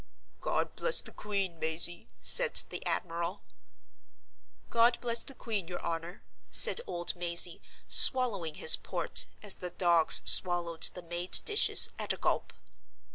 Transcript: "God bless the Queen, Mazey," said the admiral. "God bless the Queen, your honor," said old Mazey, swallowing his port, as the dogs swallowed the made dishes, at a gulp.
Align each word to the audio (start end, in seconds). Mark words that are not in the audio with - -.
"God 0.39 0.75
bless 0.75 0.99
the 1.03 1.11
Queen, 1.11 1.59
Mazey," 1.59 2.07
said 2.19 2.55
the 2.71 2.83
admiral. 2.87 3.43
"God 4.71 4.99
bless 4.99 5.21
the 5.21 5.35
Queen, 5.35 5.67
your 5.67 5.79
honor," 5.85 6.23
said 6.49 6.81
old 6.87 7.15
Mazey, 7.15 7.61
swallowing 7.87 8.55
his 8.55 8.75
port, 8.75 9.27
as 9.43 9.57
the 9.57 9.69
dogs 9.69 10.23
swallowed 10.25 10.81
the 10.81 11.03
made 11.03 11.37
dishes, 11.45 11.87
at 11.99 12.13
a 12.13 12.17
gulp. 12.17 12.51